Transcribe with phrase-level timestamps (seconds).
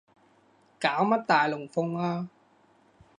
[0.79, 2.27] 搞乜大龍鳳啊